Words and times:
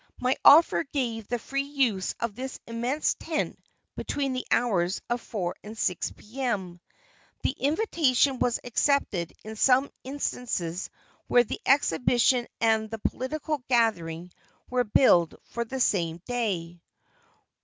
My 0.19 0.35
offer 0.43 0.83
gave 0.83 1.27
the 1.27 1.37
free 1.37 1.61
use 1.61 2.15
of 2.19 2.33
this 2.33 2.59
immense 2.65 3.13
tent 3.19 3.59
between 3.95 4.33
the 4.33 4.47
hours 4.49 4.99
of 5.11 5.21
4 5.21 5.55
and 5.63 5.77
6 5.77 6.13
P.M. 6.15 6.79
The 7.43 7.51
invitation 7.51 8.39
was 8.39 8.59
accepted 8.63 9.31
in 9.43 9.55
some 9.55 9.91
instances 10.03 10.89
where 11.27 11.43
the 11.43 11.61
exhibition 11.67 12.47
and 12.59 12.89
the 12.89 12.97
political 12.97 13.59
gathering 13.69 14.31
were 14.71 14.83
billed 14.83 15.35
for 15.45 15.63
the 15.65 15.79
same 15.79 16.17
day. 16.25 16.81